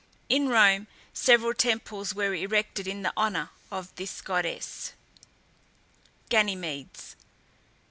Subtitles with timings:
[0.29, 4.93] In Rome, several temples were erected in honour of this goddess.
[6.31, 7.15] GANYMEDES.